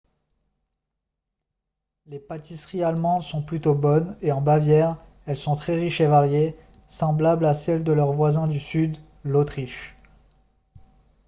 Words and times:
les 2.07 2.17
pâtisseries 2.17 2.81
allemandes 2.81 3.21
sont 3.21 3.43
plutôt 3.43 3.75
bonnes 3.75 4.17
et 4.23 4.31
en 4.31 4.41
bavière 4.41 4.97
elles 5.27 5.37
sont 5.37 5.53
très 5.55 5.75
riches 5.75 6.01
et 6.01 6.07
variées 6.07 6.57
semblables 6.87 7.45
à 7.45 7.53
celles 7.53 7.83
de 7.83 7.91
leur 7.93 8.11
voisin 8.11 8.47
du 8.47 8.59
sud 8.59 8.97
l'autriche 9.23 9.95